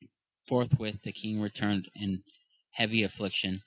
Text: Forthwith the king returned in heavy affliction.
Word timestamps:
Forthwith 0.47 1.03
the 1.03 1.11
king 1.11 1.39
returned 1.39 1.87
in 1.93 2.23
heavy 2.71 3.03
affliction. 3.03 3.59